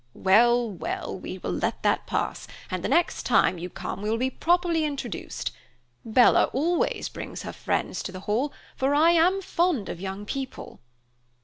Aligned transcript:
"Well, 0.15 0.67
well, 0.71 1.15
we 1.19 1.37
will 1.37 1.51
let 1.53 1.83
that 1.83 2.07
pass, 2.07 2.47
and 2.71 2.83
the 2.83 2.87
next 2.89 3.21
time 3.21 3.59
you 3.59 3.69
come 3.69 4.01
we 4.01 4.09
will 4.09 4.17
be 4.17 4.31
properly 4.31 4.83
introduced. 4.83 5.51
Bella 6.03 6.45
always 6.53 7.07
brings 7.07 7.43
her 7.43 7.53
friends 7.53 8.01
to 8.01 8.11
the 8.11 8.21
Hall, 8.21 8.51
for 8.75 8.95
I 8.95 9.11
am 9.11 9.43
fond 9.43 9.89
of 9.89 10.01
young 10.01 10.25
people." 10.25 10.79